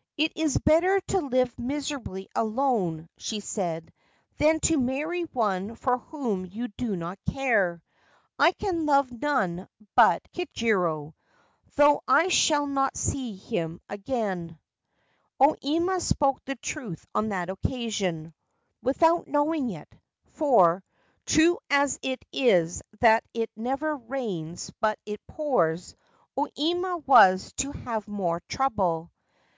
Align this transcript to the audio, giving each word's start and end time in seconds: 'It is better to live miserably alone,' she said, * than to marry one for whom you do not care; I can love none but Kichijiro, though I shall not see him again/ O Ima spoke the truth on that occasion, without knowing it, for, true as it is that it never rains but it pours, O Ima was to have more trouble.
'It 0.16 0.32
is 0.36 0.56
better 0.56 1.02
to 1.08 1.20
live 1.20 1.58
miserably 1.58 2.30
alone,' 2.34 3.10
she 3.18 3.40
said, 3.40 3.92
* 4.14 4.38
than 4.38 4.58
to 4.60 4.78
marry 4.80 5.24
one 5.24 5.74
for 5.74 5.98
whom 5.98 6.46
you 6.46 6.68
do 6.68 6.96
not 6.96 7.18
care; 7.30 7.82
I 8.38 8.52
can 8.52 8.86
love 8.86 9.12
none 9.12 9.68
but 9.94 10.22
Kichijiro, 10.32 11.12
though 11.74 12.00
I 12.08 12.28
shall 12.28 12.66
not 12.66 12.96
see 12.96 13.34
him 13.36 13.82
again/ 13.86 14.58
O 15.38 15.54
Ima 15.60 16.00
spoke 16.00 16.42
the 16.46 16.56
truth 16.56 17.04
on 17.14 17.28
that 17.28 17.50
occasion, 17.50 18.32
without 18.82 19.28
knowing 19.28 19.68
it, 19.68 19.94
for, 20.28 20.82
true 21.26 21.58
as 21.68 21.98
it 22.00 22.24
is 22.32 22.80
that 23.00 23.24
it 23.34 23.50
never 23.54 23.94
rains 23.96 24.72
but 24.80 24.98
it 25.04 25.20
pours, 25.26 25.94
O 26.34 26.48
Ima 26.56 26.96
was 26.96 27.52
to 27.58 27.72
have 27.72 28.08
more 28.08 28.40
trouble. 28.48 29.12